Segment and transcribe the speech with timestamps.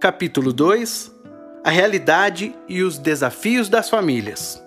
[0.00, 1.14] Capítulo 2
[1.62, 4.64] A realidade e os desafios das famílias.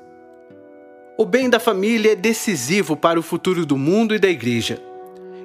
[1.18, 4.80] O bem da família é decisivo para o futuro do mundo e da igreja.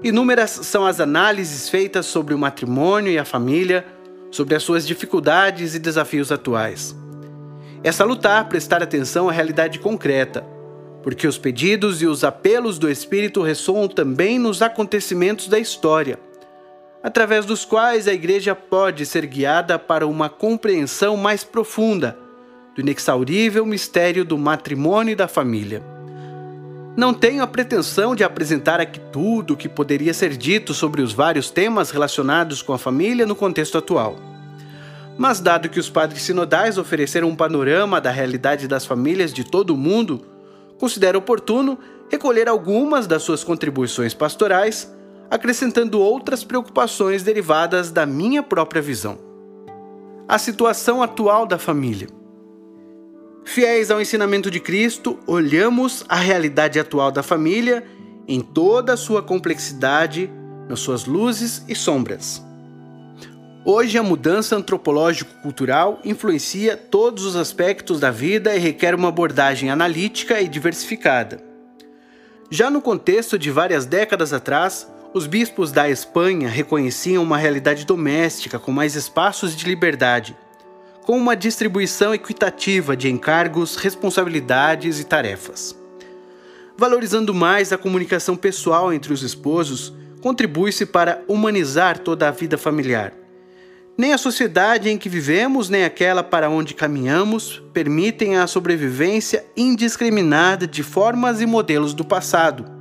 [0.05, 3.83] Inúmeras são as análises feitas sobre o matrimônio e a família,
[4.31, 6.95] sobre as suas dificuldades e desafios atuais.
[7.83, 10.45] É salutar prestar atenção à realidade concreta,
[11.03, 16.19] porque os pedidos e os apelos do Espírito ressoam também nos acontecimentos da história,
[17.03, 22.17] através dos quais a Igreja pode ser guiada para uma compreensão mais profunda
[22.75, 25.83] do inexaurível mistério do matrimônio e da família.
[26.97, 31.13] Não tenho a pretensão de apresentar aqui tudo o que poderia ser dito sobre os
[31.13, 34.17] vários temas relacionados com a família no contexto atual.
[35.17, 39.71] Mas, dado que os padres sinodais ofereceram um panorama da realidade das famílias de todo
[39.71, 40.25] o mundo,
[40.79, 41.79] considero oportuno
[42.11, 44.93] recolher algumas das suas contribuições pastorais,
[45.31, 49.19] acrescentando outras preocupações derivadas da minha própria visão.
[50.27, 52.09] A situação atual da família.
[53.45, 57.85] Fiéis ao ensinamento de Cristo, olhamos a realidade atual da família
[58.27, 60.31] em toda a sua complexidade,
[60.69, 62.45] nas suas luzes e sombras.
[63.65, 70.41] Hoje, a mudança antropológico-cultural influencia todos os aspectos da vida e requer uma abordagem analítica
[70.41, 71.43] e diversificada.
[72.51, 78.59] Já no contexto de várias décadas atrás, os bispos da Espanha reconheciam uma realidade doméstica
[78.59, 80.37] com mais espaços de liberdade
[81.09, 85.75] com uma distribuição equitativa de encargos, responsabilidades e tarefas.
[86.77, 93.15] Valorizando mais a comunicação pessoal entre os esposos, contribui-se para humanizar toda a vida familiar.
[93.97, 100.67] Nem a sociedade em que vivemos, nem aquela para onde caminhamos permitem a sobrevivência indiscriminada
[100.67, 102.78] de formas e modelos do passado.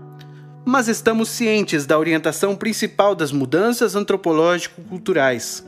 [0.70, 5.66] Mas estamos cientes da orientação principal das mudanças antropológico-culturais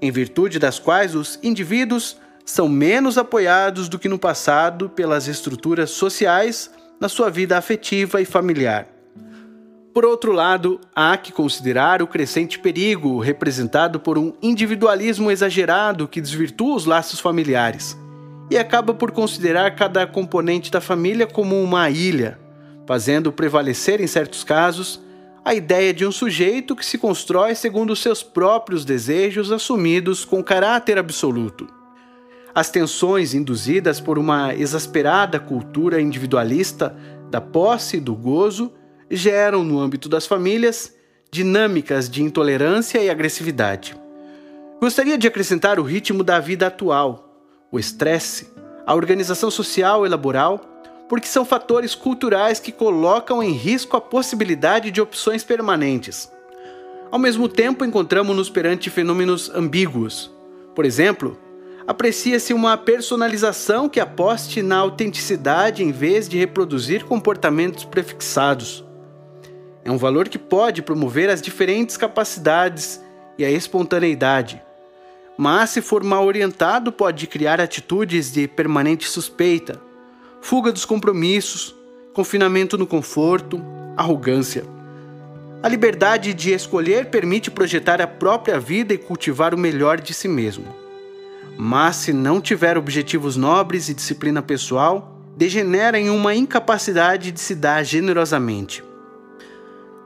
[0.00, 5.90] em virtude das quais os indivíduos são menos apoiados do que no passado pelas estruturas
[5.90, 8.88] sociais na sua vida afetiva e familiar.
[9.94, 16.20] Por outro lado, há que considerar o crescente perigo representado por um individualismo exagerado que
[16.20, 17.96] desvirtua os laços familiares
[18.50, 22.41] e acaba por considerar cada componente da família como uma ilha,
[22.86, 25.00] fazendo prevalecer, em certos casos,
[25.44, 30.98] a ideia de um sujeito que se constrói segundo seus próprios desejos assumidos com caráter
[30.98, 31.66] absoluto.
[32.54, 36.94] As tensões induzidas por uma exasperada cultura individualista
[37.30, 38.72] da posse e do gozo
[39.10, 40.94] geram, no âmbito das famílias,
[41.30, 43.96] dinâmicas de intolerância e agressividade.
[44.80, 47.32] Gostaria de acrescentar o ritmo da vida atual,
[47.70, 48.52] o estresse,
[48.86, 50.71] a organização social e laboral
[51.12, 56.32] porque são fatores culturais que colocam em risco a possibilidade de opções permanentes.
[57.10, 60.30] Ao mesmo tempo, encontramos-nos perante fenômenos ambíguos.
[60.74, 61.38] Por exemplo,
[61.86, 68.82] aprecia-se uma personalização que aposte na autenticidade em vez de reproduzir comportamentos prefixados.
[69.84, 73.02] É um valor que pode promover as diferentes capacidades
[73.36, 74.62] e a espontaneidade,
[75.36, 79.91] mas, se for mal orientado, pode criar atitudes de permanente suspeita
[80.42, 81.74] fuga dos compromissos,
[82.12, 83.62] confinamento no conforto,
[83.96, 84.64] arrogância.
[85.62, 90.26] A liberdade de escolher permite projetar a própria vida e cultivar o melhor de si
[90.26, 90.66] mesmo.
[91.56, 97.54] Mas se não tiver objetivos nobres e disciplina pessoal, degenera em uma incapacidade de se
[97.54, 98.82] dar generosamente.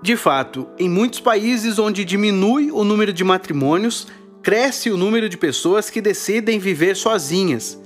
[0.03, 4.07] De fato, em muitos países onde diminui o número de matrimônios,
[4.43, 7.86] cresce o número de pessoas que decidem viver sozinhas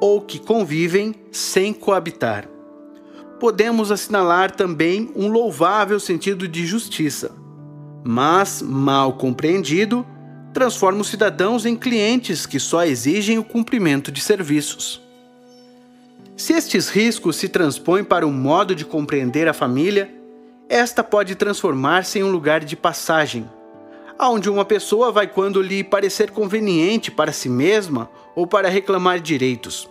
[0.00, 2.48] ou que convivem sem coabitar.
[3.40, 7.32] Podemos assinalar também um louvável sentido de justiça,
[8.02, 10.06] mas, mal compreendido,
[10.52, 15.02] transforma os cidadãos em clientes que só exigem o cumprimento de serviços.
[16.36, 20.12] Se estes riscos se transpõem para um modo de compreender a família,
[20.68, 23.48] esta pode transformar-se em um lugar de passagem,
[24.18, 29.88] aonde uma pessoa vai quando lhe parecer conveniente para si mesma ou para reclamar direitos,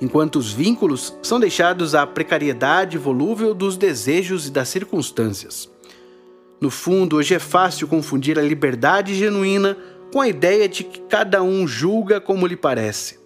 [0.00, 5.70] enquanto os vínculos são deixados à precariedade volúvel dos desejos e das circunstâncias.
[6.60, 9.76] No fundo, hoje é fácil confundir a liberdade genuína
[10.12, 13.18] com a ideia de que cada um julga como lhe parece.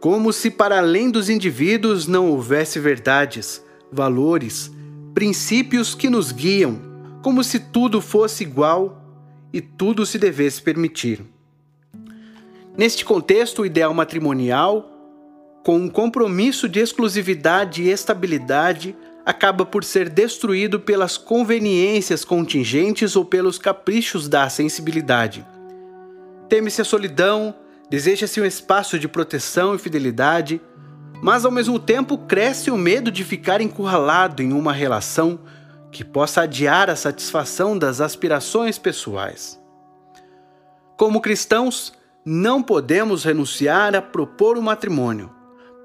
[0.00, 4.70] Como se para além dos indivíduos não houvesse verdades, valores,
[5.14, 6.78] princípios que nos guiam,
[7.22, 9.02] como se tudo fosse igual
[9.52, 11.24] e tudo se devesse permitir.
[12.76, 14.95] Neste contexto, o ideal matrimonial,
[15.66, 23.24] com um compromisso de exclusividade e estabilidade, acaba por ser destruído pelas conveniências contingentes ou
[23.24, 25.44] pelos caprichos da sensibilidade.
[26.48, 27.52] Teme-se a solidão,
[27.90, 30.60] deseja-se um espaço de proteção e fidelidade,
[31.20, 35.40] mas ao mesmo tempo cresce o medo de ficar encurralado em uma relação
[35.90, 39.60] que possa adiar a satisfação das aspirações pessoais.
[40.96, 41.92] Como cristãos,
[42.24, 45.34] não podemos renunciar a propor o matrimônio,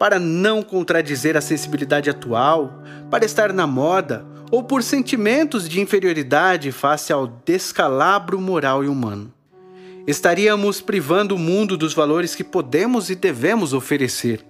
[0.02, 2.82] para não contradizer a sensibilidade atual,
[3.12, 9.32] para estar na moda ou por sentimentos de inferioridade face ao descalabro moral e humano.
[10.08, 14.44] Estaríamos privando o mundo dos valores que podemos e devemos oferecer.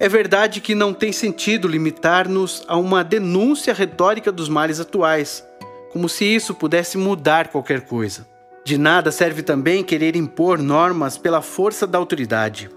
[0.00, 5.44] É verdade que não tem sentido limitar-nos a uma denúncia retórica dos males atuais,
[5.92, 8.26] como se isso pudesse mudar qualquer coisa.
[8.64, 12.70] De nada serve também querer impor normas pela força da autoridade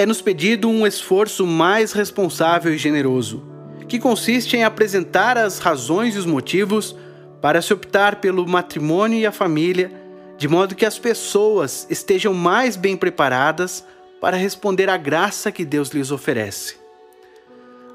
[0.00, 3.44] é-nos pedido um esforço mais responsável e generoso,
[3.86, 6.96] que consiste em apresentar as razões e os motivos
[7.42, 9.92] para se optar pelo matrimônio e a família,
[10.38, 13.84] de modo que as pessoas estejam mais bem preparadas
[14.22, 16.76] para responder à graça que Deus lhes oferece.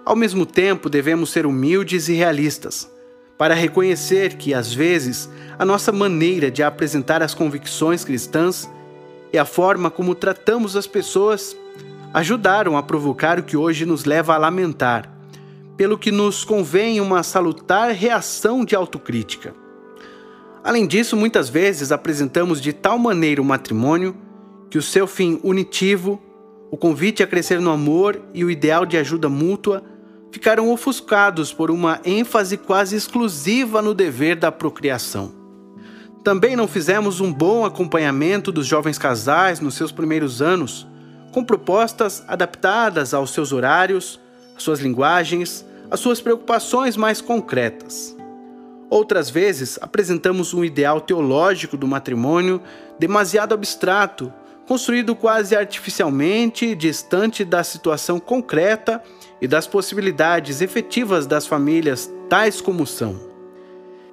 [0.06, 2.88] Ao mesmo tempo, devemos ser humildes e realistas,
[3.36, 8.70] para reconhecer que, às vezes, a nossa maneira de apresentar as convicções cristãs
[9.34, 11.58] e a forma como tratamos as pessoas
[12.16, 15.12] ajudaram a provocar o que hoje nos leva a lamentar,
[15.76, 19.54] pelo que nos convém uma salutar reação de autocrítica.
[20.64, 24.16] Além disso, muitas vezes apresentamos de tal maneira o matrimônio
[24.70, 26.22] que o seu fim unitivo,
[26.72, 29.84] o convite a crescer no amor e o ideal de ajuda mútua
[30.32, 35.34] ficaram ofuscados por uma ênfase quase exclusiva no dever da procriação.
[36.24, 40.88] Também não fizemos um bom acompanhamento dos jovens casais nos seus primeiros anos
[41.36, 44.22] com propostas adaptadas aos seus horários,
[44.56, 48.16] às suas linguagens, às suas preocupações mais concretas.
[48.90, 52.62] Outras vezes apresentamos um ideal teológico do matrimônio
[52.98, 54.32] demasiado abstrato,
[54.66, 59.04] construído quase artificialmente, distante da situação concreta
[59.42, 63.20] e das possibilidades efetivas das famílias tais como são.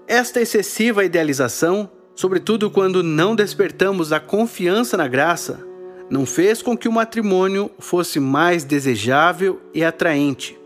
[0.08, 5.70] Esta excessiva idealização, sobretudo quando não despertamos a confiança na graça,
[6.10, 10.58] não fez com que o matrimônio fosse mais desejável e atraente.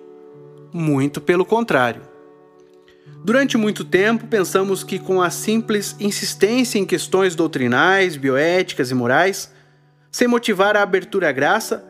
[0.73, 2.03] Muito pelo contrário.
[3.25, 9.53] Durante muito tempo, pensamos que, com a simples insistência em questões doutrinais, bioéticas e morais,
[10.11, 11.85] sem motivar a abertura à graça,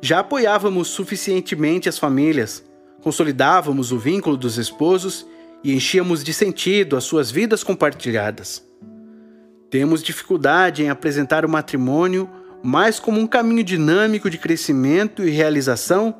[0.00, 2.64] já apoiávamos suficientemente as famílias,
[3.02, 5.26] consolidávamos o vínculo dos esposos
[5.62, 8.66] e enchíamos de sentido as suas vidas compartilhadas.
[9.70, 12.30] Temos dificuldade em apresentar o matrimônio
[12.62, 16.14] mais como um caminho dinâmico de crescimento e realização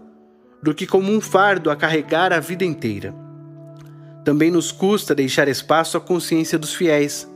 [0.63, 3.15] do que como um fardo a carregar a vida inteira.
[4.25, 7.29] Também nos custa deixar espaço à consciência dos fiéis,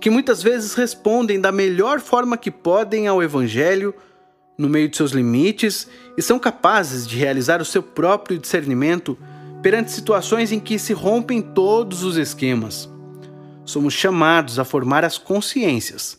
[0.00, 3.94] que muitas vezes respondem da melhor forma que podem ao Evangelho,
[4.56, 9.18] no meio de seus limites, e são capazes de realizar o seu próprio discernimento
[9.62, 12.88] perante situações em que se rompem todos os esquemas.
[13.64, 16.18] Somos chamados a formar as consciências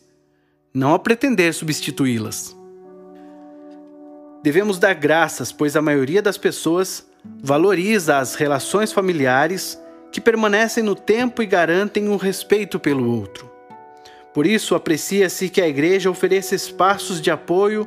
[0.72, 2.56] não a pretender substituí-las.
[4.42, 7.06] Devemos dar graças, pois a maioria das pessoas
[7.42, 9.78] valoriza as relações familiares
[10.10, 13.50] que permanecem no tempo e garantem o um respeito pelo outro.
[14.32, 17.86] Por isso, aprecia-se que a Igreja ofereça espaços de apoio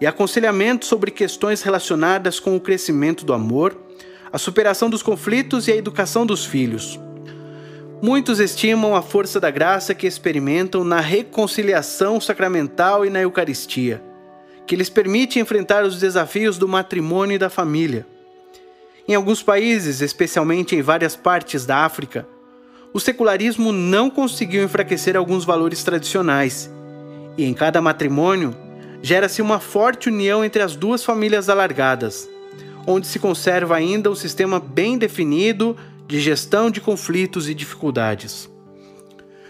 [0.00, 3.78] e aconselhamento sobre questões relacionadas com o crescimento do amor,
[4.32, 6.98] a superação dos conflitos e a educação dos filhos.
[8.04, 14.02] Muitos estimam a força da graça que experimentam na reconciliação sacramental e na Eucaristia,
[14.66, 18.04] que lhes permite enfrentar os desafios do matrimônio e da família.
[19.06, 22.26] Em alguns países, especialmente em várias partes da África,
[22.92, 26.68] o secularismo não conseguiu enfraquecer alguns valores tradicionais,
[27.38, 28.52] e em cada matrimônio
[29.00, 32.28] gera-se uma forte união entre as duas famílias alargadas,
[32.84, 35.76] onde se conserva ainda um sistema bem definido
[36.12, 38.46] de gestão de conflitos e dificuldades.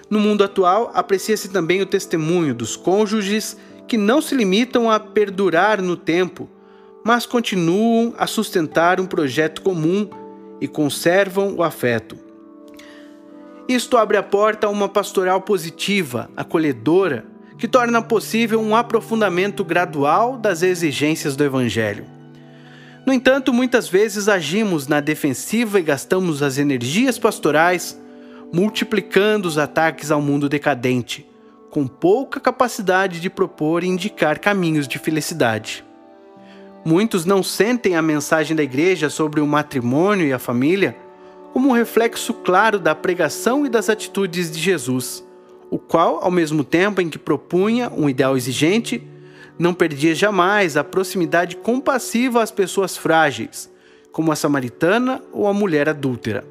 [0.08, 3.56] No mundo atual, aprecia-se também o testemunho dos cônjuges
[3.88, 6.48] que não se limitam a perdurar no tempo,
[7.04, 10.08] mas continuam a sustentar um projeto comum
[10.60, 12.16] e conservam o afeto.
[13.66, 17.26] Isto abre a porta a uma pastoral positiva, acolhedora,
[17.58, 22.21] que torna possível um aprofundamento gradual das exigências do Evangelho.
[23.04, 28.00] No entanto, muitas vezes agimos na defensiva e gastamos as energias pastorais
[28.52, 31.26] multiplicando os ataques ao mundo decadente,
[31.70, 35.84] com pouca capacidade de propor e indicar caminhos de felicidade.
[36.84, 40.96] Muitos não sentem a mensagem da igreja sobre o matrimônio e a família
[41.52, 45.24] como um reflexo claro da pregação e das atitudes de Jesus,
[45.70, 49.02] o qual, ao mesmo tempo em que propunha um ideal exigente,
[49.62, 53.70] não perdia jamais a proximidade compassiva às pessoas frágeis,
[54.10, 56.44] como a samaritana ou a mulher adúltera.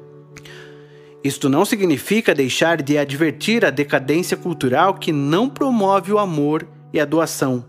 [1.22, 6.98] Isto não significa deixar de advertir a decadência cultural que não promove o amor e
[6.98, 7.66] a doação.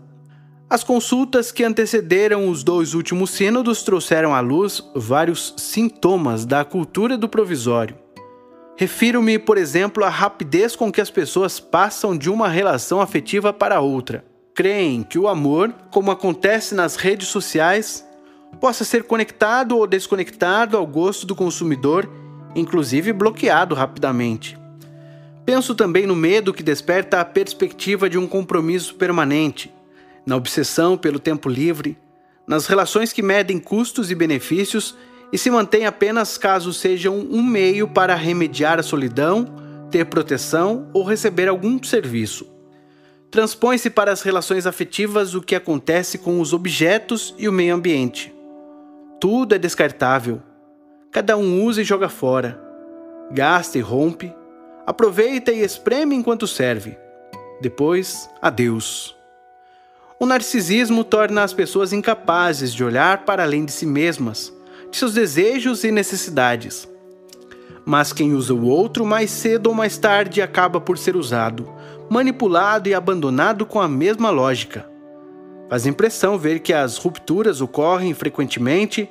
[0.68, 7.18] As consultas que antecederam os dois últimos sínodos trouxeram à luz vários sintomas da cultura
[7.18, 7.96] do provisório.
[8.78, 13.80] Refiro-me, por exemplo, à rapidez com que as pessoas passam de uma relação afetiva para
[13.82, 14.24] outra.
[14.54, 18.06] Creem que o amor, como acontece nas redes sociais,
[18.60, 22.08] possa ser conectado ou desconectado ao gosto do consumidor
[22.54, 24.56] inclusive bloqueado rapidamente.
[25.44, 29.72] Penso também no medo que desperta a perspectiva de um compromisso permanente,
[30.24, 31.98] na obsessão pelo tempo livre,
[32.46, 34.96] nas relações que medem custos e benefícios
[35.32, 39.46] e se mantêm apenas caso sejam um meio para remediar a solidão,
[39.90, 42.53] ter proteção ou receber algum serviço.
[43.34, 48.32] Transpõe-se para as relações afetivas o que acontece com os objetos e o meio ambiente.
[49.20, 50.40] Tudo é descartável
[51.10, 52.60] Cada um usa e joga fora.
[53.32, 54.32] Gasta e rompe.
[54.86, 56.96] Aproveita e espreme enquanto serve.
[57.60, 59.16] Depois, adeus.
[60.20, 64.52] O narcisismo torna as pessoas incapazes de olhar para além de si mesmas,
[64.92, 66.88] de seus desejos e necessidades.
[67.84, 71.68] Mas quem usa o outro, mais cedo ou mais tarde, acaba por ser usado,
[72.08, 74.86] manipulado e abandonado com a mesma lógica.
[75.68, 79.08] Faz impressão ver que as rupturas ocorrem frequentemente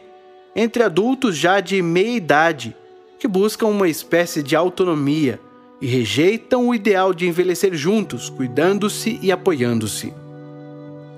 [0.55, 2.75] entre adultos já de meia idade
[3.19, 5.39] que buscam uma espécie de autonomia
[5.81, 10.13] e rejeitam o ideal de envelhecer juntos, cuidando-se e apoiando-se.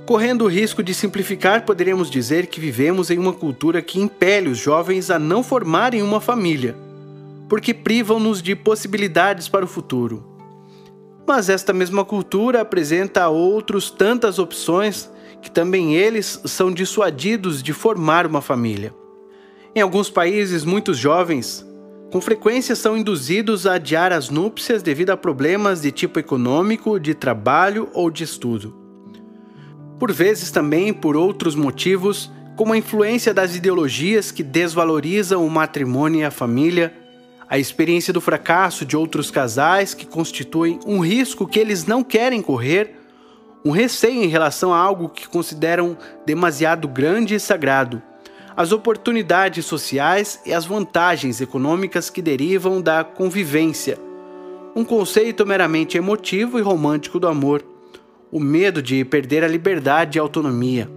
[0.05, 4.57] Correndo o risco de simplificar, poderíamos dizer que vivemos em uma cultura que impele os
[4.59, 6.75] jovens a não formarem uma família,
[7.49, 10.34] porque privam-nos de possibilidades para o futuro.
[11.27, 15.09] Mas esta mesma cultura apresenta a outros tantas opções
[15.41, 18.93] que também eles são dissuadidos de formar uma família.
[19.75, 21.65] Em alguns países, muitos jovens
[22.11, 27.13] com frequência são induzidos a adiar as núpcias devido a problemas de tipo econômico, de
[27.13, 28.73] trabalho ou de estudo.
[29.99, 36.21] Por vezes também por outros motivos, como a influência das ideologias que desvalorizam o matrimônio
[36.21, 36.93] e a família,
[37.49, 42.41] a experiência do fracasso de outros casais que constituem um risco que eles não querem
[42.41, 42.99] correr,
[43.63, 48.01] um receio em relação a algo que consideram demasiado grande e sagrado
[48.55, 53.97] as oportunidades sociais e as vantagens econômicas que derivam da convivência.
[54.73, 57.65] Um conceito meramente emotivo e romântico do amor.
[58.31, 60.89] O medo de perder a liberdade e a autonomia.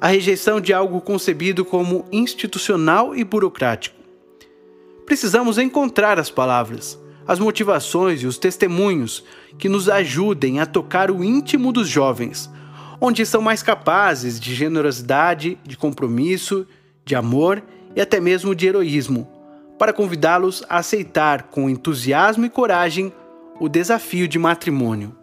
[0.00, 4.01] A rejeição de algo concebido como institucional e burocrático.
[5.06, 9.24] Precisamos encontrar as palavras, as motivações e os testemunhos
[9.58, 12.50] que nos ajudem a tocar o íntimo dos jovens,
[13.00, 16.66] onde são mais capazes de generosidade, de compromisso
[17.04, 17.62] de amor
[17.96, 19.28] e até mesmo de heroísmo,
[19.78, 23.12] para convidá-los a aceitar com entusiasmo e coragem
[23.58, 25.16] o desafio de matrimônio.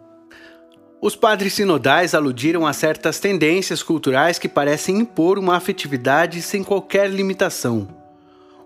[1.02, 7.08] Os padres sinodais aludiram a certas tendências culturais que parecem impor uma afetividade sem qualquer
[7.08, 7.99] limitação.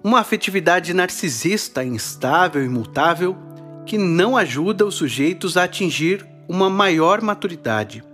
[0.04, 3.36] Uma afetividade narcisista, instável e imutável,
[3.84, 8.04] que não ajuda os sujeitos a atingir uma maior maturidade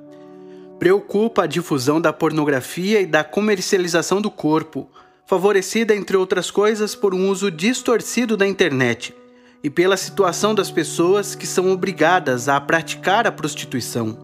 [0.80, 4.90] preocupa a difusão da pornografia e da comercialização do corpo,
[5.26, 9.14] favorecida, entre outras coisas, por um uso distorcido da internet
[9.62, 14.16] e pela situação das pessoas que são obrigadas a praticar a prostituição.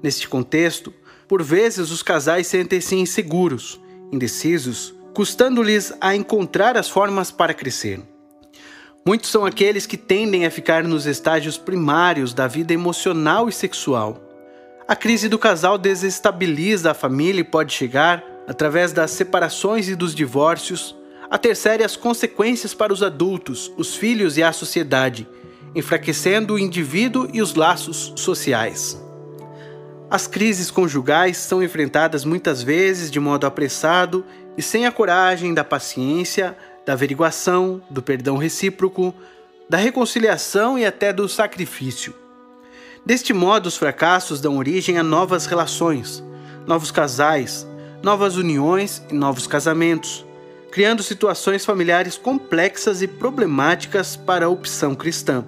[0.00, 0.94] Neste contexto,
[1.26, 3.80] por vezes os casais sentem-se inseguros,
[4.12, 8.00] indecisos, custando-lhes a encontrar as formas para crescer.
[9.04, 14.28] Muitos são aqueles que tendem a ficar nos estágios primários da vida emocional e sexual
[14.88, 20.14] a crise do casal desestabiliza a família e pode chegar, através das separações e dos
[20.14, 20.96] divórcios,
[21.30, 25.28] a ter sérias consequências para os adultos, os filhos e a sociedade,
[25.74, 28.98] enfraquecendo o indivíduo e os laços sociais.
[30.08, 34.24] As crises conjugais são enfrentadas muitas vezes de modo apressado
[34.58, 39.14] e sem a coragem da paciência, da averiguação, do perdão recíproco,
[39.70, 42.12] da reconciliação e até do sacrifício.
[43.06, 46.24] Deste modo, os fracassos dão origem a novas relações,
[46.66, 47.64] novos casais,
[48.02, 50.26] novas uniões e novos casamentos,
[50.72, 55.44] criando situações familiares complexas e problemáticas para a opção cristã.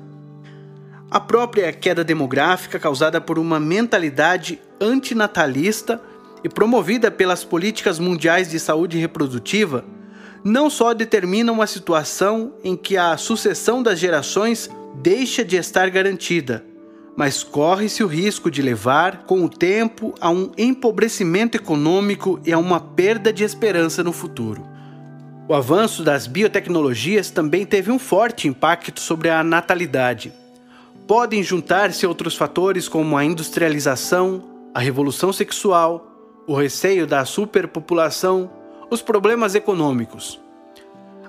[1.11, 6.01] A própria queda demográfica causada por uma mentalidade antinatalista
[6.43, 9.85] e promovida pelas políticas mundiais de saúde reprodutiva
[10.45, 14.71] não só determina uma situação em que a sucessão das gerações
[15.03, 16.65] deixa de estar garantida,
[17.17, 22.59] mas corre-se o risco de levar, com o tempo, a um empobrecimento econômico e a
[22.59, 24.67] uma perda de esperança no futuro.
[25.47, 30.33] O avanço das biotecnologias também teve um forte impacto sobre a natalidade.
[31.07, 36.10] Podem juntar-se outros fatores como a industrialização, a revolução sexual,
[36.51, 38.51] o receio da superpopulação,
[38.91, 40.41] os problemas econômicos.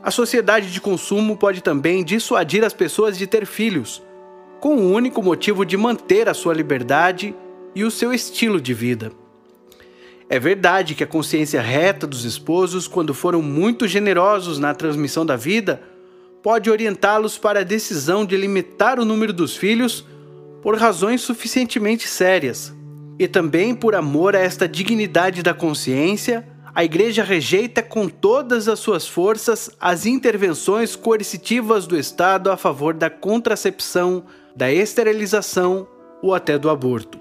[0.01, 4.01] A sociedade de consumo pode também dissuadir as pessoas de ter filhos,
[4.60, 7.36] com o único motivo de manter a sua liberdade
[7.75, 9.12] e o seu estilo de vida.
[10.28, 15.36] É verdade que a consciência reta dos esposos, quando foram muito generosos na transmissão da
[15.36, 15.84] vida,
[16.42, 20.04] pode orientá-los para a decisão de limitar o número dos filhos
[20.63, 22.74] por razões suficientemente sérias.
[23.22, 28.80] E também por amor a esta dignidade da consciência, a Igreja rejeita com todas as
[28.80, 34.24] suas forças as intervenções coercitivas do Estado a favor da contracepção
[34.56, 35.88] da esterilização
[36.20, 37.20] ou até do aborto.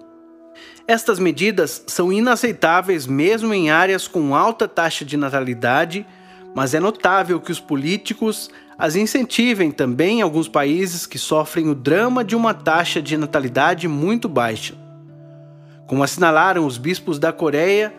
[0.89, 6.07] Estas medidas são inaceitáveis mesmo em áreas com alta taxa de natalidade,
[6.55, 11.75] mas é notável que os políticos as incentivem também em alguns países que sofrem o
[11.75, 14.80] drama de uma taxa de natalidade muito baixa.
[15.91, 17.93] Como assinalaram os bispos da Coreia,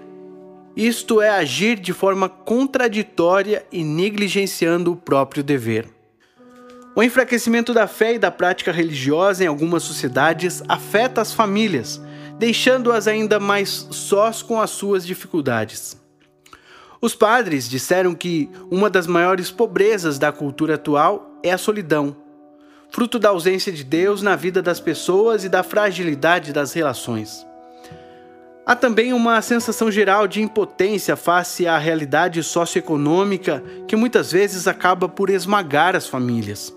[0.77, 5.89] isto é agir de forma contraditória e negligenciando o próprio dever.
[6.95, 12.01] O enfraquecimento da fé e da prática religiosa em algumas sociedades afeta as famílias,
[12.39, 16.01] deixando-as ainda mais sós com as suas dificuldades.
[17.01, 22.15] Os padres disseram que uma das maiores pobrezas da cultura atual é a solidão,
[22.89, 27.50] fruto da ausência de Deus na vida das pessoas e da fragilidade das relações.
[28.71, 35.09] Há também uma sensação geral de impotência face à realidade socioeconômica que muitas vezes acaba
[35.09, 36.73] por esmagar as famílias.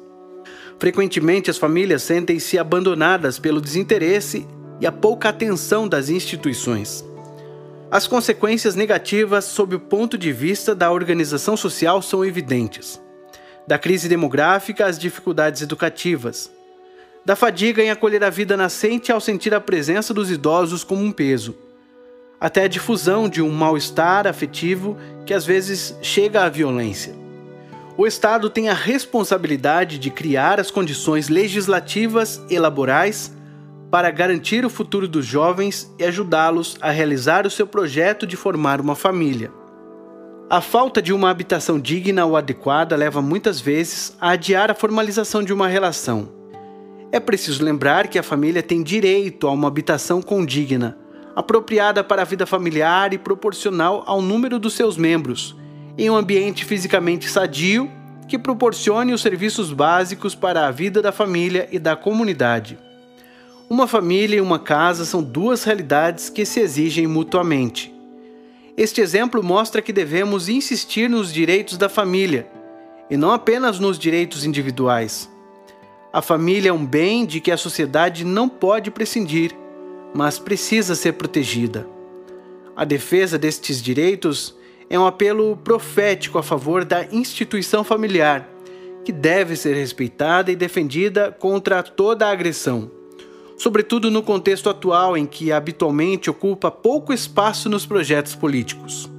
[0.77, 4.45] Frequentemente, as famílias sentem-se abandonadas pelo desinteresse
[4.81, 7.05] e a pouca atenção das instituições.
[7.93, 13.01] As consequências negativas, sob o ponto de vista da organização social, são evidentes.
[13.69, 16.51] Da crise demográfica às dificuldades educativas.
[17.25, 21.13] Da fadiga em acolher a vida nascente ao sentir a presença dos idosos como um
[21.13, 21.63] peso.
[22.45, 27.25] Até a difusão de um mal-estar afetivo que às vezes chega à violência
[27.97, 33.33] o Estado tem a responsabilidade de criar as condições legislativas e laborais
[33.89, 38.81] para garantir o futuro dos jovens e ajudá-los a realizar o seu projeto de formar
[38.81, 39.53] uma família.
[40.51, 45.45] A falta de uma habitação digna ou adequada leva muitas vezes a adiar a formalização
[45.45, 46.29] de uma relação.
[47.13, 50.99] É preciso lembrar que a família tem direito a uma habitação condigna,
[51.35, 55.57] apropriada para a vida familiar e proporcional ao número dos seus membros
[55.97, 57.91] em um ambiente fisicamente sadio
[58.27, 62.79] que proporcione os serviços básicos para a vida da família e da comunidade.
[63.69, 67.95] Uma família e uma casa são duas realidades que se exigem mutuamente.
[68.77, 72.47] Este exemplo mostra que devemos insistir nos direitos da família
[73.09, 75.31] e não apenas nos direitos individuais.
[76.13, 79.55] A família é um bem de que a sociedade não pode prescindir,
[80.15, 81.87] mas precisa ser protegida.
[82.77, 84.57] A defesa destes direitos
[84.89, 88.49] é um apelo profético a favor da instituição familiar,
[89.05, 92.91] que deve ser respeitada e defendida contra toda agressão,
[93.57, 99.11] sobretudo no contexto atual em que habitualmente ocupa pouco espaço nos projetos políticos.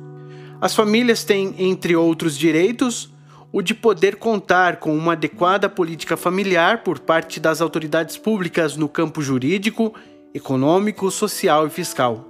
[0.61, 3.13] As famílias têm, entre outros direitos,
[3.51, 8.89] o de poder contar com uma adequada política familiar por parte das autoridades públicas no
[8.89, 9.93] campo jurídico,
[10.35, 12.25] econômico, social e fiscal.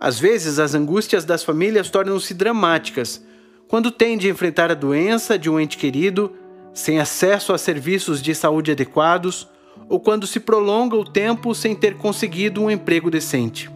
[0.00, 3.20] Às vezes, as angústias das famílias tornam-se dramáticas
[3.66, 6.32] quando têm de enfrentar a doença de um ente querido,
[6.72, 9.48] sem acesso a serviços de saúde adequados,
[9.88, 13.68] ou quando se prolonga o tempo sem ter conseguido um emprego decente.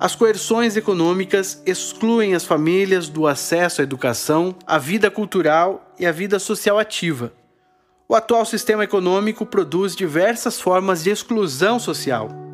[0.00, 6.12] As coerções econômicas excluem as famílias do acesso à educação, à vida cultural e à
[6.12, 7.32] vida social ativa.
[8.08, 12.48] O atual sistema econômico produz diversas formas de exclusão social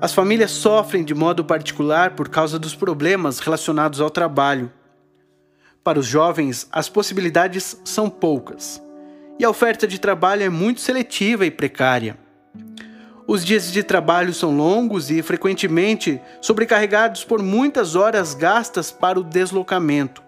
[0.00, 4.72] as famílias sofrem de modo particular por causa dos problemas relacionados ao trabalho.
[5.84, 8.82] Para os jovens, as possibilidades são poucas
[9.38, 12.16] e a oferta de trabalho é muito seletiva e precária.
[13.26, 19.24] Os dias de trabalho são longos e frequentemente sobrecarregados por muitas horas gastas para o
[19.24, 20.22] deslocamento.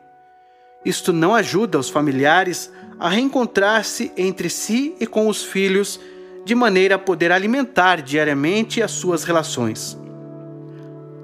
[0.84, 2.70] Isto não ajuda os familiares
[3.02, 5.98] a reencontrar-se entre si e com os filhos
[6.44, 9.98] de maneira a poder alimentar diariamente as suas relações.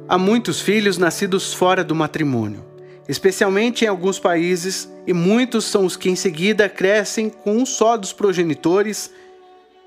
[0.08, 2.64] Há muitos filhos nascidos fora do matrimônio,
[3.08, 7.96] especialmente em alguns países, e muitos são os que em seguida crescem com um só
[7.96, 9.12] dos progenitores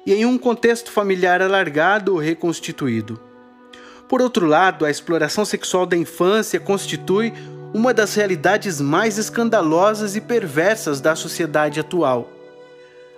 [0.06, 3.20] e em um contexto familiar alargado ou reconstituído.
[4.08, 7.34] Por outro lado, a exploração sexual da infância constitui
[7.74, 12.30] uma das realidades mais escandalosas e perversas da sociedade atual.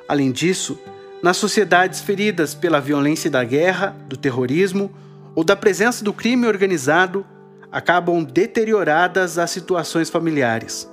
[0.07, 0.77] Além disso,
[1.23, 4.91] nas sociedades feridas pela violência da guerra, do terrorismo
[5.33, 7.25] ou da presença do crime organizado,
[7.71, 10.87] acabam deterioradas as situações familiares.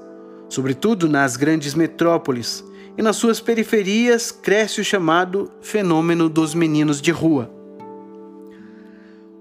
[0.49, 2.65] Sobretudo nas grandes metrópoles
[2.97, 7.51] e nas suas periferias cresce o chamado fenômeno dos meninos de rua.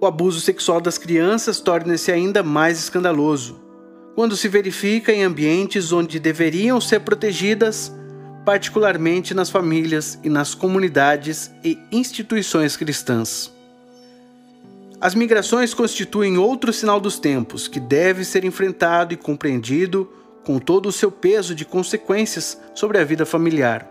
[0.01, 3.68] O abuso sexual das crianças torna-se ainda mais escandaloso
[4.15, 7.91] quando se verifica em ambientes onde deveriam ser protegidas,
[8.45, 13.51] particularmente nas famílias e nas comunidades e instituições cristãs.
[15.01, 20.11] As migrações constituem outro sinal dos tempos que deve ser enfrentado e compreendido
[20.43, 23.87] com todo o seu peso de consequências sobre a vida familiar.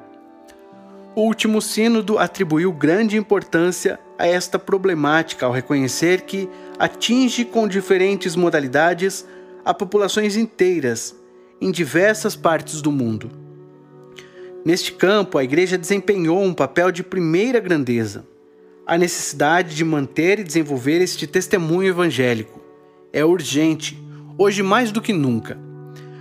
[1.14, 8.36] O último sínodo atribuiu grande importância a esta problemática ao reconhecer que atinge com diferentes
[8.36, 9.24] modalidades
[9.68, 11.14] a populações inteiras
[11.60, 13.30] em diversas partes do mundo.
[14.64, 18.26] Neste campo, a Igreja desempenhou um papel de primeira grandeza.
[18.86, 22.58] A necessidade de manter e desenvolver este testemunho evangélico
[23.12, 24.02] é urgente,
[24.38, 25.60] hoje mais do que nunca.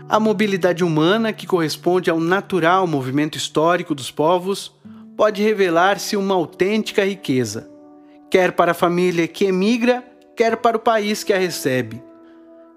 [0.09, 4.75] A mobilidade humana, que corresponde ao natural movimento histórico dos povos,
[5.15, 7.71] pode revelar-se uma autêntica riqueza,
[8.29, 10.03] quer para a família que emigra,
[10.35, 12.06] quer para o país que a recebe.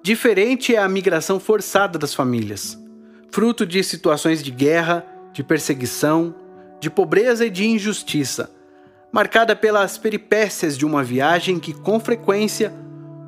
[0.03, 2.79] Diferente é a migração forçada das famílias,
[3.31, 6.35] fruto de situações de guerra, de perseguição,
[6.81, 8.51] de pobreza e de injustiça,
[9.13, 12.73] marcada pelas peripécias de uma viagem que, com frequência,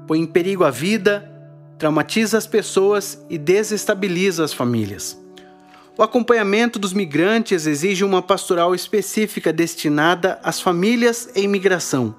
[0.07, 1.31] põe em perigo a vida,
[1.77, 5.21] traumatiza as pessoas e desestabiliza as famílias.
[5.99, 12.15] O acompanhamento dos migrantes exige uma pastoral específica destinada às famílias em migração,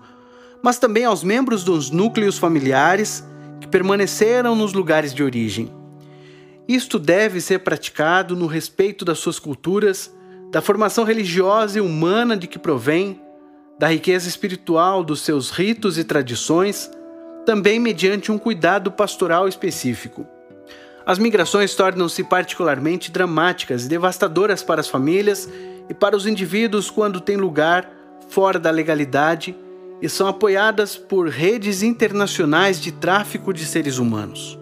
[0.62, 3.24] mas também aos membros dos núcleos familiares
[3.64, 5.72] que permaneceram nos lugares de origem.
[6.68, 10.14] Isto deve ser praticado no respeito das suas culturas,
[10.52, 13.22] da formação religiosa e humana de que provém,
[13.80, 16.92] da riqueza espiritual dos seus ritos e tradições,
[17.46, 20.28] também mediante um cuidado pastoral específico.
[21.06, 25.50] As migrações tornam-se particularmente dramáticas e devastadoras para as famílias
[25.90, 27.90] e para os indivíduos quando têm lugar
[28.28, 29.56] fora da legalidade
[30.04, 34.60] e são apoiadas por redes internacionais de tráfico de seres humanos.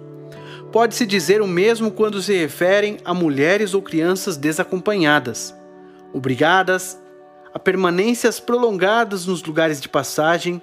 [0.71, 5.51] Pode-se dizer o mesmo quando se referem a mulheres ou crianças desacompanhadas,
[6.13, 6.95] obrigadas
[7.51, 10.61] a permanências prolongadas nos lugares de passagem,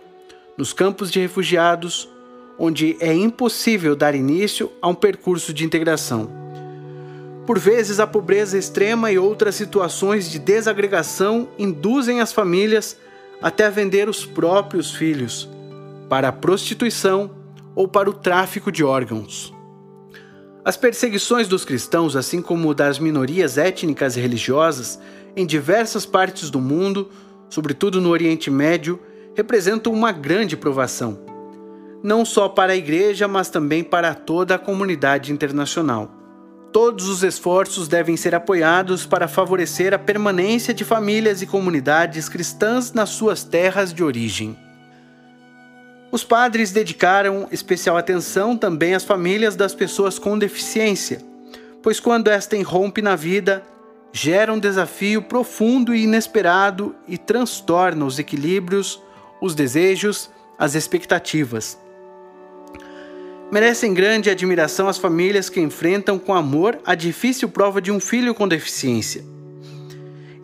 [0.56, 2.08] nos campos de refugiados,
[2.56, 6.30] onde é impossível dar início a um percurso de integração.
[7.44, 12.96] Por vezes, a pobreza extrema e outras situações de desagregação induzem as famílias
[13.40, 15.48] até vender os próprios filhos
[16.08, 17.30] para a prostituição
[17.74, 19.54] ou para o tráfico de órgãos.
[20.64, 25.00] As perseguições dos cristãos, assim como das minorias étnicas e religiosas
[25.36, 27.08] em diversas partes do mundo,
[27.48, 28.98] sobretudo no Oriente Médio,
[29.34, 31.20] representam uma grande provação,
[32.02, 36.17] não só para a Igreja, mas também para toda a comunidade internacional.
[36.72, 42.92] Todos os esforços devem ser apoiados para favorecer a permanência de famílias e comunidades cristãs
[42.92, 44.56] nas suas terras de origem.
[46.10, 51.22] Os padres dedicaram especial atenção também às famílias das pessoas com deficiência,
[51.82, 53.62] pois quando esta irrompe na vida,
[54.12, 59.02] gera um desafio profundo e inesperado e transtorna os equilíbrios,
[59.40, 61.78] os desejos, as expectativas.
[63.50, 68.34] Merecem grande admiração as famílias que enfrentam com amor a difícil prova de um filho
[68.34, 69.24] com deficiência.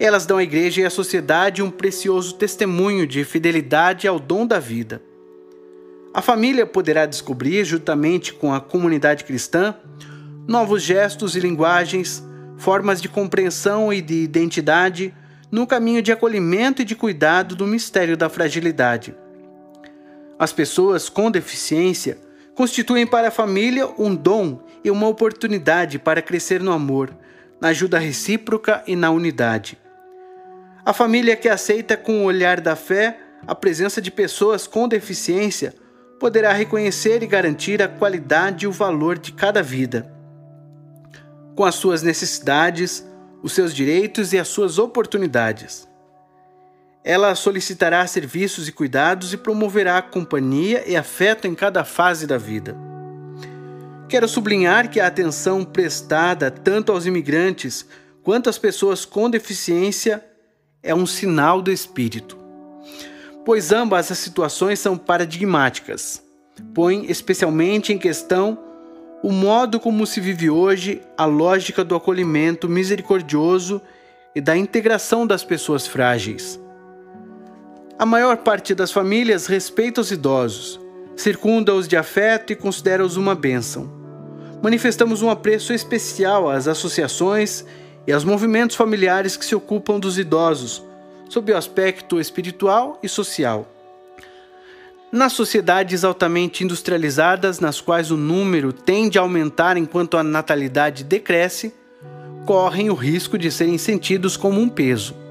[0.00, 4.58] Elas dão à igreja e à sociedade um precioso testemunho de fidelidade ao dom da
[4.58, 5.02] vida.
[6.14, 9.74] A família poderá descobrir, juntamente com a comunidade cristã,
[10.48, 12.24] novos gestos e linguagens,
[12.56, 15.14] formas de compreensão e de identidade
[15.50, 19.14] no caminho de acolhimento e de cuidado do mistério da fragilidade.
[20.38, 22.23] As pessoas com deficiência
[22.54, 27.14] constituem para a família um dom e uma oportunidade para crescer no amor,
[27.60, 29.78] na ajuda recíproca e na unidade.
[30.84, 35.74] A família que aceita com o olhar da fé a presença de pessoas com deficiência
[36.18, 40.10] poderá reconhecer e garantir a qualidade e o valor de cada vida,
[41.54, 43.06] com as suas necessidades,
[43.42, 45.86] os seus direitos e as suas oportunidades.
[47.04, 52.74] Ela solicitará serviços e cuidados e promoverá companhia e afeto em cada fase da vida.
[54.08, 57.86] Quero sublinhar que a atenção prestada tanto aos imigrantes
[58.22, 60.24] quanto às pessoas com deficiência
[60.82, 62.38] é um sinal do espírito.
[63.44, 66.22] Pois ambas as situações são paradigmáticas,
[66.72, 68.58] põem especialmente em questão
[69.22, 73.80] o modo como se vive hoje a lógica do acolhimento misericordioso
[74.34, 76.63] e da integração das pessoas frágeis.
[77.96, 80.80] A maior parte das famílias respeita os idosos,
[81.16, 83.88] circunda-os de afeto e considera-os uma bênção.
[84.60, 87.64] Manifestamos um apreço especial às associações
[88.04, 90.82] e aos movimentos familiares que se ocupam dos idosos,
[91.28, 93.70] sob o aspecto espiritual e social.
[95.12, 101.72] Nas sociedades altamente industrializadas, nas quais o número tende a aumentar enquanto a natalidade decresce,
[102.44, 105.23] correm o risco de serem sentidos como um peso.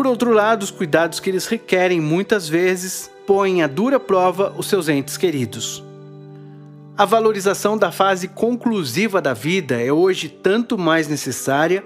[0.00, 4.66] Por outro lado, os cuidados que eles requerem muitas vezes põem à dura prova os
[4.66, 5.84] seus entes queridos.
[6.96, 11.84] A valorização da fase conclusiva da vida é hoje tanto mais necessária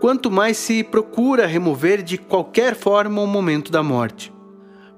[0.00, 4.32] quanto mais se procura remover de qualquer forma o momento da morte.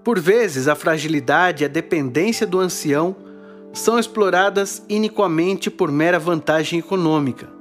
[0.05, 3.17] Por vezes, a fragilidade e a dependência do ancião
[3.73, 7.54] são exploradas iniquamente por mera vantagem econômica.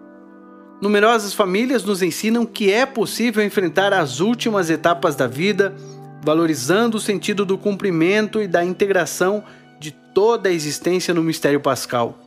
[0.82, 5.74] Numerosas famílias nos ensinam que é possível enfrentar as últimas etapas da vida,
[6.22, 9.44] valorizando o sentido do cumprimento e da integração
[9.80, 12.18] de toda a existência no mistério pascal.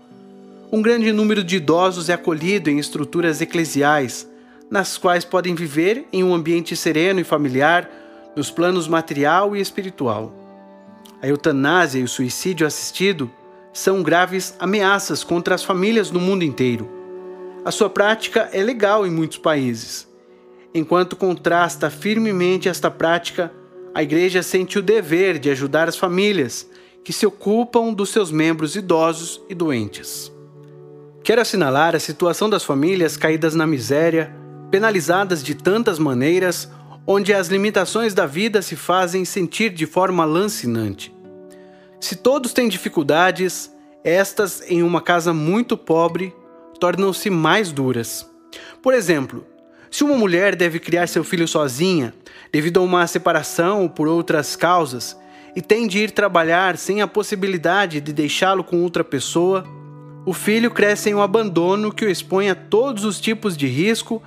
[0.72, 4.28] Um grande número de idosos é acolhido em estruturas eclesiais,
[4.70, 7.88] nas quais podem viver em um ambiente sereno e familiar
[8.34, 10.34] nos planos material e espiritual.
[11.22, 13.30] A eutanásia e o suicídio assistido
[13.72, 16.95] são graves ameaças contra as famílias no mundo inteiro.
[17.66, 20.06] A sua prática é legal em muitos países.
[20.72, 23.52] Enquanto contrasta firmemente esta prática,
[23.92, 26.70] a Igreja sente o dever de ajudar as famílias
[27.02, 30.32] que se ocupam dos seus membros idosos e doentes.
[31.24, 34.32] Quero assinalar a situação das famílias caídas na miséria,
[34.70, 36.70] penalizadas de tantas maneiras
[37.04, 41.12] onde as limitações da vida se fazem sentir de forma lancinante.
[41.98, 43.74] Se todos têm dificuldades,
[44.04, 46.32] estas em uma casa muito pobre
[46.78, 48.28] tornam-se mais duras.
[48.82, 49.44] Por exemplo,
[49.90, 52.12] se uma mulher deve criar seu filho sozinha,
[52.52, 55.16] devido a uma separação ou por outras causas,
[55.54, 59.64] e tem de ir trabalhar sem a possibilidade de deixá-lo com outra pessoa,
[60.26, 64.22] o filho cresce em um abandono que o expõe a todos os tipos de risco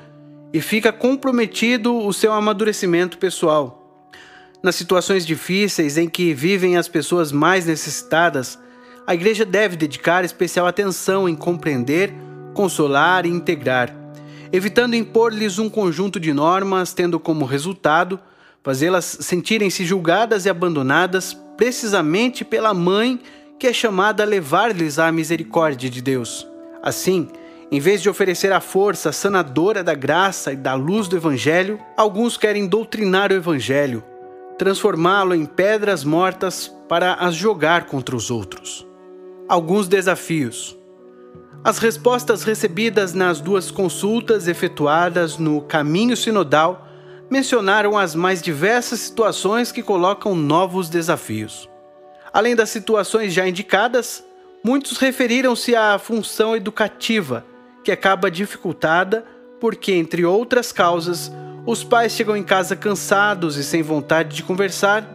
[0.51, 4.07] e fica comprometido o seu amadurecimento pessoal.
[4.63, 8.57] Nas situações difíceis em que vivem as pessoas mais necessitadas,
[9.05, 12.13] a igreja deve dedicar especial atenção em compreender,
[12.53, 13.93] consolar e integrar,
[14.51, 18.19] evitando impor-lhes um conjunto de normas, tendo como resultado
[18.63, 23.19] fazê-las sentirem-se julgadas e abandonadas precisamente pela mãe
[23.57, 26.47] que é chamada a levar-lhes a misericórdia de Deus.
[26.81, 27.27] Assim,
[27.69, 32.38] em vez de oferecer a força sanadora da graça e da luz do Evangelho, alguns
[32.38, 34.03] querem doutrinar o Evangelho,
[34.57, 38.88] transformá-lo em pedras mortas para as jogar contra os outros.
[39.47, 40.78] Alguns desafios.
[41.62, 46.88] As respostas recebidas nas duas consultas efetuadas no caminho sinodal
[47.30, 51.69] mencionaram as mais diversas situações que colocam novos desafios.
[52.32, 54.24] Além das situações já indicadas,
[54.63, 57.45] muitos referiram-se à função educativa
[57.84, 59.26] que acaba dificultada
[59.60, 61.30] porque, entre outras causas,
[61.65, 65.06] os pais chegam em casa cansados e sem vontade de conversar.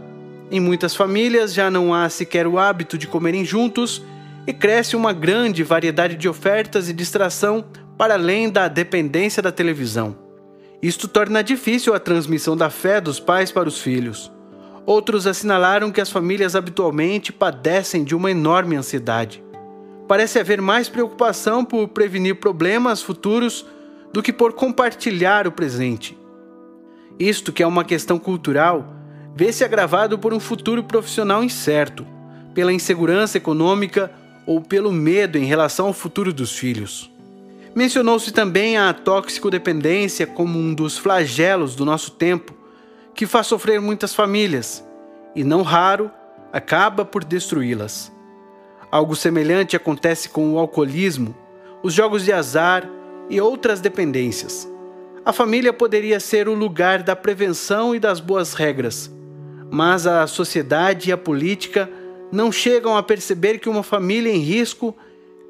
[0.51, 4.03] Em muitas famílias já não há sequer o hábito de comerem juntos
[4.47, 7.65] e cresce uma grande variedade de ofertas e distração
[7.97, 10.17] para além da dependência da televisão.
[10.83, 14.31] Isto torna difícil a transmissão da fé dos pais para os filhos.
[14.85, 19.45] Outros assinalaram que as famílias habitualmente padecem de uma enorme ansiedade
[20.07, 23.67] parece haver mais preocupação por prevenir problemas futuros
[24.13, 26.19] do que por compartilhar o presente.
[27.19, 28.95] Isto, que é uma questão cultural,
[29.35, 32.07] vê-se agravado por um futuro profissional incerto,
[32.55, 34.11] pela insegurança econômica
[34.47, 37.11] ou pelo medo em relação ao futuro dos filhos.
[37.75, 42.55] Mencionou-se também a toxicodependência como um dos flagelos do nosso tempo,
[43.15, 44.85] que faz sofrer muitas famílias
[45.35, 46.11] e, não raro,
[46.53, 48.13] acaba por destruí-las.
[48.91, 51.35] Algo semelhante acontece com o alcoolismo,
[51.83, 52.89] os jogos de azar
[53.29, 54.69] e outras dependências.
[55.25, 59.11] A família poderia ser o lugar da prevenção e das boas regras,
[59.71, 61.91] mas a sociedade e a política
[62.33, 64.97] não chegam a perceber que uma família em risco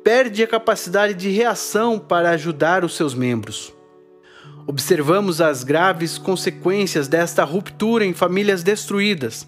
[0.02, 3.72] perde a capacidade de reação para ajudar os seus membros.
[4.66, 9.46] Observamos as graves consequências desta ruptura em famílias destruídas,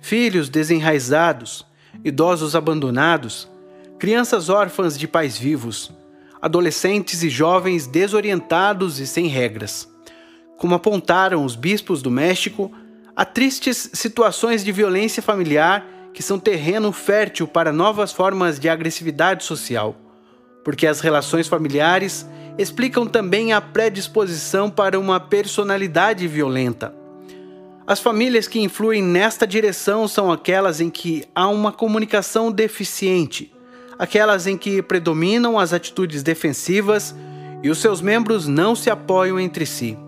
[0.00, 1.66] filhos desenraizados,
[2.04, 3.48] idosos abandonados,
[3.98, 5.90] crianças órfãs de pais vivos,
[6.40, 9.88] adolescentes e jovens desorientados e sem regras.
[10.58, 12.70] Como apontaram os bispos do México,
[13.14, 19.44] há tristes situações de violência familiar que são terreno fértil para novas formas de agressividade
[19.44, 19.94] social,
[20.64, 22.26] porque as relações familiares
[22.56, 26.94] explicam também a predisposição para uma personalidade violenta.
[27.86, 33.52] As famílias que influem nesta direção são aquelas em que há uma comunicação deficiente,
[33.98, 37.14] aquelas em que predominam as atitudes defensivas
[37.62, 39.98] e os seus membros não se apoiam entre si,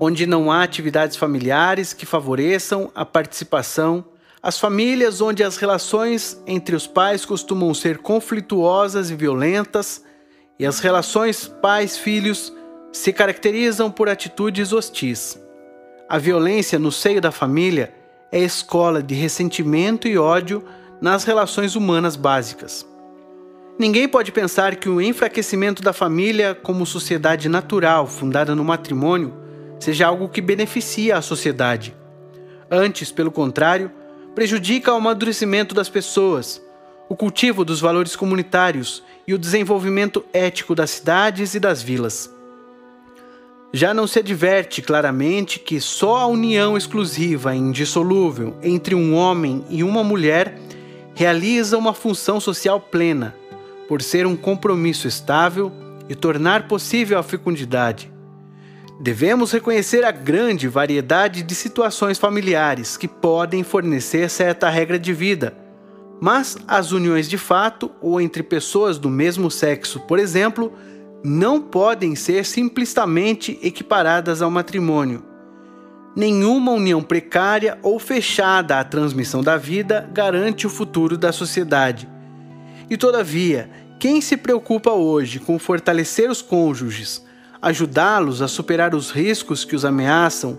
[0.00, 4.02] onde não há atividades familiares que favoreçam a participação,
[4.42, 10.04] as famílias onde as relações entre os pais costumam ser conflituosas e violentas,
[10.58, 12.52] e as relações pais-filhos
[12.92, 15.38] se caracterizam por atitudes hostis.
[16.08, 17.94] A violência no seio da família
[18.30, 20.64] é escola de ressentimento e ódio
[21.00, 22.86] nas relações humanas básicas.
[23.78, 29.32] Ninguém pode pensar que o enfraquecimento da família como sociedade natural fundada no matrimônio
[29.78, 31.94] seja algo que beneficia a sociedade.
[32.68, 33.90] Antes, pelo contrário,
[34.34, 36.62] prejudica o amadurecimento das pessoas,
[37.08, 42.32] o cultivo dos valores comunitários e o desenvolvimento ético das cidades e das vilas.
[43.72, 49.64] Já não se adverte claramente que só a união exclusiva e indissolúvel entre um homem
[49.68, 50.58] e uma mulher
[51.14, 53.34] realiza uma função social plena
[53.86, 55.72] por ser um compromisso estável
[56.08, 58.10] e tornar possível a fecundidade.
[59.00, 65.56] Devemos reconhecer a grande variedade de situações familiares que podem fornecer certa regra de vida,
[66.20, 70.72] mas as uniões de fato ou entre pessoas do mesmo sexo, por exemplo,
[71.22, 75.24] não podem ser simplesmente equiparadas ao matrimônio.
[76.16, 82.08] Nenhuma união precária ou fechada à transmissão da vida garante o futuro da sociedade
[82.90, 87.24] e todavia, quem se preocupa hoje com fortalecer os cônjuges,
[87.60, 90.58] ajudá-los a superar os riscos que os ameaçam,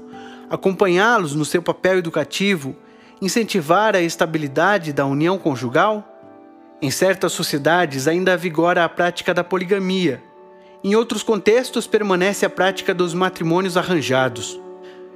[0.49, 2.75] acompanhá-los no seu papel educativo,
[3.21, 6.05] incentivar a estabilidade da união conjugal?
[6.81, 10.23] Em certas sociedades ainda vigora a prática da poligamia.
[10.83, 14.59] Em outros contextos permanece a prática dos matrimônios arranjados.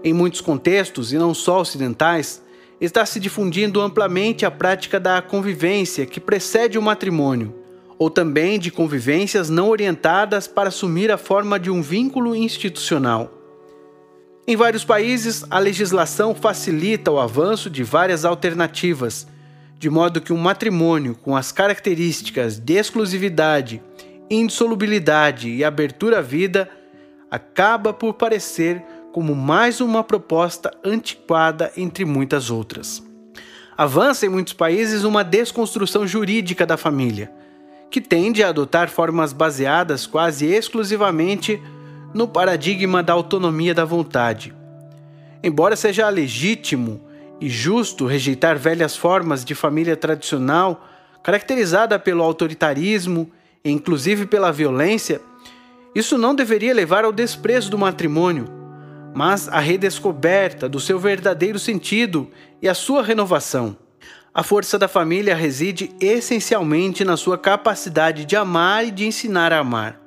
[0.03, 2.43] Em muitos contextos, e não só ocidentais,
[2.81, 7.62] está se difundindo amplamente a prática da convivência que precede o matrimônio,
[7.97, 13.31] ou também de convivências não orientadas para assumir a forma de um vínculo institucional.
[14.45, 19.25] Em vários países, a legislação facilita o avanço de várias alternativas,
[19.79, 23.81] de modo que um matrimônio com as características de exclusividade,
[24.29, 26.69] indissolubilidade e abertura à vida
[27.31, 33.01] acaba por parecer como mais uma proposta antiquada entre muitas outras.
[33.77, 37.31] Avança em muitos países uma desconstrução jurídica da família,
[37.93, 41.61] que tende a adotar formas baseadas quase exclusivamente
[42.11, 44.51] no paradigma da autonomia da vontade.
[45.43, 46.99] Embora seja legítimo
[47.39, 50.87] e justo rejeitar velhas formas de família tradicional,
[51.21, 53.29] caracterizada pelo autoritarismo
[53.63, 55.21] e inclusive pela violência,
[55.93, 58.63] isso não deveria levar ao desprezo do matrimônio
[59.13, 62.27] mas a redescoberta do seu verdadeiro sentido
[62.59, 63.77] e a sua renovação.
[64.35, 69.59] A força da família reside essencialmente na sua capacidade de amar e de ensinar a
[69.59, 70.01] amar.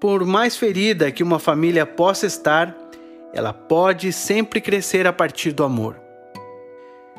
[0.00, 2.72] Por mais ferida que uma família possa estar,
[3.34, 5.96] ela pode sempre crescer a partir do amor.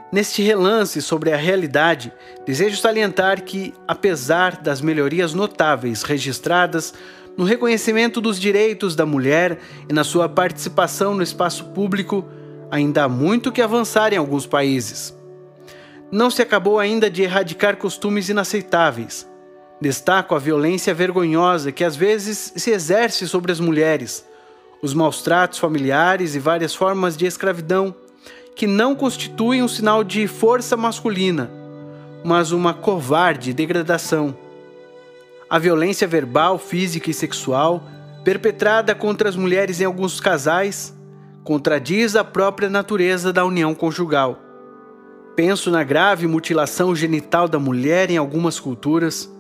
[0.10, 2.14] Neste relance sobre a realidade,
[2.46, 6.94] desejo salientar que, apesar das melhorias notáveis registradas
[7.36, 12.26] no reconhecimento dos direitos da mulher e na sua participação no espaço público,
[12.72, 15.17] ainda há muito que avançar em alguns países.
[16.12, 19.28] Não se acabou ainda de erradicar costumes inaceitáveis.
[19.80, 24.26] Destaco a violência vergonhosa que às vezes se exerce sobre as mulheres,
[24.82, 27.94] os maus tratos familiares e várias formas de escravidão,
[28.56, 31.52] que não constituem um sinal de força masculina,
[32.24, 34.36] mas uma covarde degradação
[35.50, 37.84] a violência verbal, física e sexual
[38.24, 40.94] perpetrada contra as mulheres em alguns casais
[41.44, 44.38] contradiz a própria natureza da união conjugal.
[45.38, 49.32] Penso na grave mutilação genital da mulher em algumas culturas,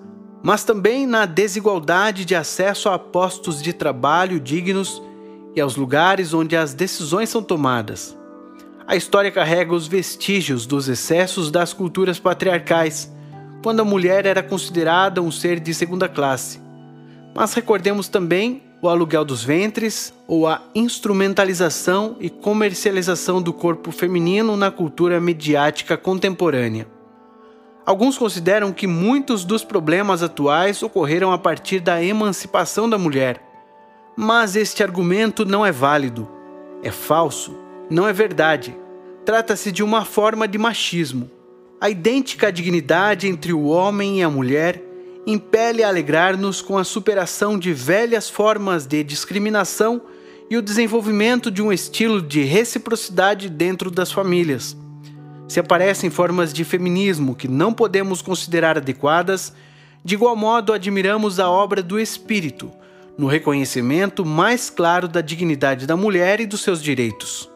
[0.43, 5.01] mas também na desigualdade de acesso a postos de trabalho dignos
[5.55, 8.15] e aos lugares onde as decisões são tomadas.
[8.85, 13.11] A história carrega os vestígios dos excessos das culturas patriarcais
[13.63, 16.61] quando a mulher era considerada um ser de segunda classe.
[17.35, 24.55] Mas recordemos também o aluguel dos ventres ou a instrumentalização e comercialização do corpo feminino
[24.55, 26.87] na cultura mediática contemporânea.
[27.85, 33.41] Alguns consideram que muitos dos problemas atuais ocorreram a partir da emancipação da mulher,
[34.15, 36.27] mas este argumento não é válido.
[36.83, 37.57] É falso,
[37.89, 38.77] não é verdade.
[39.25, 41.31] Trata-se de uma forma de machismo.
[41.79, 44.83] A idêntica dignidade entre o homem e a mulher
[45.27, 50.01] impele a alegrar-nos com a superação de velhas formas de discriminação
[50.49, 54.77] e o desenvolvimento de um estilo de reciprocidade dentro das famílias.
[55.45, 59.53] Se aparecem formas de feminismo que não podemos considerar adequadas,
[60.01, 62.71] de igual modo admiramos a obra do Espírito,
[63.17, 67.49] no reconhecimento mais claro da dignidade da mulher e dos seus direitos.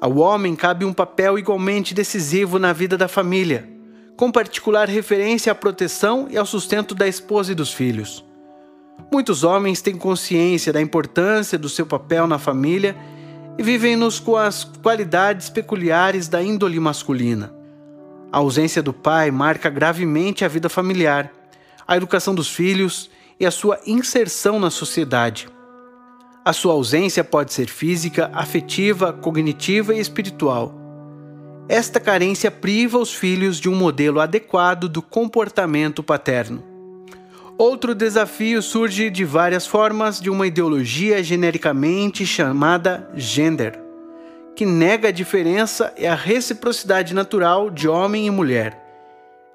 [0.00, 3.79] Ao homem cabe um papel igualmente decisivo na vida da família
[4.20, 8.22] com particular referência à proteção e ao sustento da esposa e dos filhos.
[9.10, 12.94] Muitos homens têm consciência da importância do seu papel na família
[13.56, 17.50] e vivem-nos com as qualidades peculiares da índole masculina.
[18.30, 21.32] A ausência do pai marca gravemente a vida familiar,
[21.88, 23.10] a educação dos filhos
[23.40, 25.48] e a sua inserção na sociedade.
[26.44, 30.79] A sua ausência pode ser física, afetiva, cognitiva e espiritual.
[31.70, 36.64] Esta carência priva os filhos de um modelo adequado do comportamento paterno.
[37.56, 43.78] Outro desafio surge de várias formas de uma ideologia genericamente chamada gender,
[44.56, 48.76] que nega a diferença e a reciprocidade natural de homem e mulher.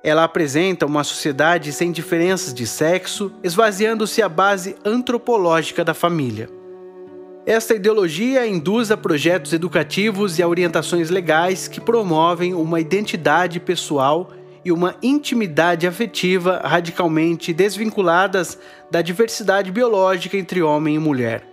[0.01, 6.49] Ela apresenta uma sociedade sem diferenças de sexo, esvaziando-se a base antropológica da família.
[7.45, 14.31] Esta ideologia induz a projetos educativos e a orientações legais que promovem uma identidade pessoal
[14.63, 18.57] e uma intimidade afetiva radicalmente desvinculadas
[18.89, 21.47] da diversidade biológica entre homem e mulher.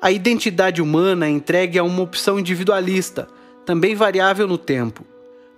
[0.00, 3.28] A identidade humana é entregue a uma opção individualista,
[3.66, 5.04] também variável no tempo.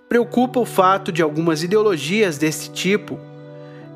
[0.09, 3.17] Preocupa o fato de algumas ideologias desse tipo,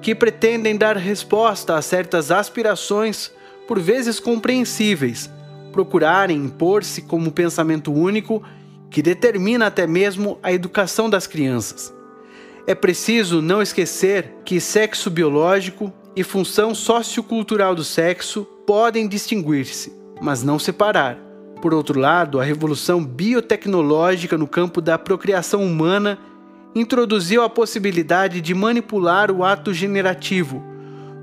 [0.01, 3.33] que pretendem dar resposta a certas aspirações,
[3.67, 5.29] por vezes compreensíveis,
[5.77, 8.41] procurarem impor-se como pensamento único
[8.89, 11.93] que determina até mesmo a educação das crianças.
[12.65, 20.41] É preciso não esquecer que sexo biológico e função sociocultural do sexo podem distinguir-se, mas
[20.41, 21.15] não separar.
[21.61, 26.17] Por outro lado, a revolução biotecnológica no campo da procriação humana
[26.73, 30.63] introduziu a possibilidade de manipular o ato generativo,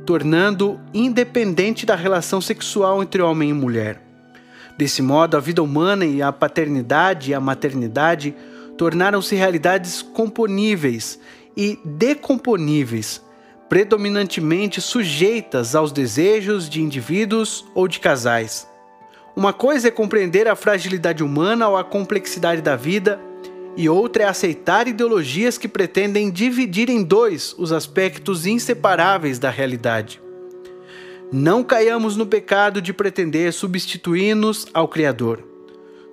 [0.07, 4.04] tornando independente da relação sexual entre homem e mulher.
[4.77, 8.35] Desse modo, a vida humana e a paternidade e a maternidade
[8.77, 11.19] tornaram-se realidades componíveis
[11.57, 13.23] e decomponíveis,
[13.69, 18.69] predominantemente sujeitas aos desejos de indivíduos ou de casais.
[19.37, 23.21] Uma coisa é compreender a fragilidade humana ou a complexidade da vida,
[23.77, 30.24] e outra é aceitar ideologias que pretendem dividir em dois os aspectos inseparáveis da realidade.
[31.37, 35.43] Não caiamos no pecado de pretender substituir-nos ao Criador.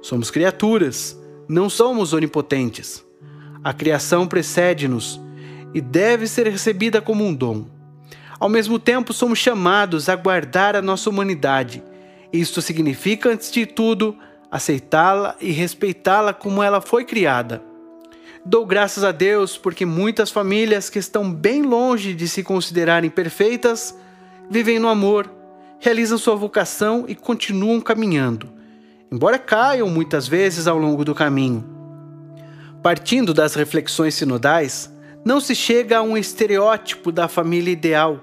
[0.01, 1.15] Somos criaturas,
[1.47, 3.05] não somos onipotentes.
[3.63, 5.21] A criação precede-nos
[5.75, 7.67] e deve ser recebida como um dom.
[8.39, 11.83] Ao mesmo tempo, somos chamados a guardar a nossa humanidade.
[12.33, 14.17] Isto significa, antes de tudo,
[14.49, 17.61] aceitá-la e respeitá-la como ela foi criada.
[18.43, 23.95] Dou graças a Deus porque muitas famílias que estão bem longe de se considerarem perfeitas
[24.51, 25.31] vivem no amor,
[25.79, 28.49] realizam sua vocação e continuam caminhando,
[29.09, 31.63] embora caiam muitas vezes ao longo do caminho.
[32.83, 34.91] Partindo das reflexões sinodais,
[35.23, 38.19] não se chega a um estereótipo da família ideal,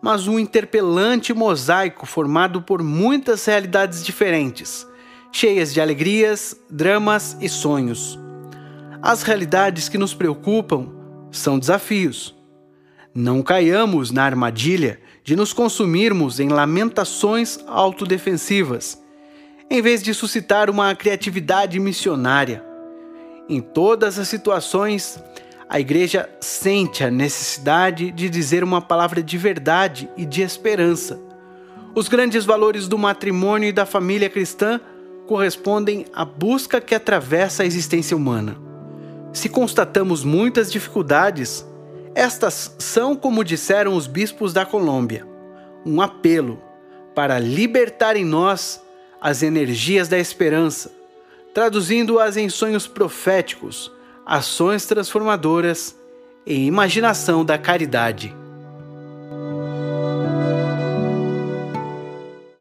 [0.00, 4.86] mas um interpelante mosaico formado por muitas realidades diferentes,
[5.30, 8.18] cheias de alegrias, dramas e sonhos.
[9.02, 10.88] As realidades que nos preocupam
[11.30, 12.35] são desafios.
[13.18, 19.02] Não caiamos na armadilha de nos consumirmos em lamentações autodefensivas,
[19.70, 22.62] em vez de suscitar uma criatividade missionária.
[23.48, 25.18] Em todas as situações,
[25.66, 31.18] a igreja sente a necessidade de dizer uma palavra de verdade e de esperança.
[31.94, 34.78] Os grandes valores do matrimônio e da família cristã
[35.26, 38.58] correspondem à busca que atravessa a existência humana.
[39.32, 41.64] Se constatamos muitas dificuldades,
[42.16, 45.26] estas são, como disseram os bispos da Colômbia,
[45.84, 46.58] um apelo
[47.14, 48.82] para libertar em nós
[49.20, 50.90] as energias da esperança,
[51.52, 53.92] traduzindo-as em sonhos proféticos,
[54.24, 55.94] ações transformadoras
[56.46, 58.34] e imaginação da caridade.